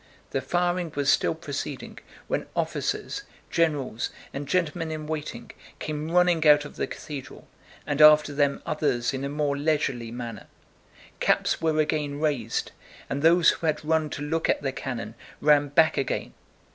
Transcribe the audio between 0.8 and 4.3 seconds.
was still proceeding when officers, generals,